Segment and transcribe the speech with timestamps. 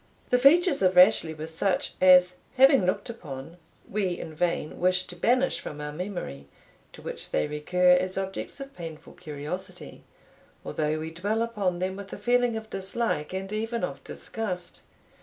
[0.31, 3.57] The features of Rashleigh were such, as, having looked upon,
[3.87, 6.47] we in vain wish to banish from our memory,
[6.93, 10.03] to which they recur as objects of painful curiosity,
[10.65, 14.81] although we dwell upon them with a feeling of dislike, and even of disgust.